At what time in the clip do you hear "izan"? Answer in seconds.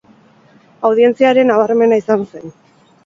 2.05-2.25